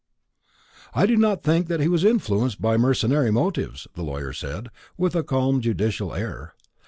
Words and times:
"I 0.95 1.05
do 1.05 1.15
not 1.15 1.43
think 1.43 1.67
that 1.67 1.79
he 1.79 1.87
was 1.87 2.03
influenced 2.03 2.59
by 2.59 2.75
mercenary 2.75 3.29
motives," 3.29 3.87
the 3.93 4.01
lawyer 4.01 4.33
said, 4.33 4.69
with 4.97 5.15
a 5.15 5.21
calm 5.21 5.61
judicial 5.61 6.15
air. 6.15 6.55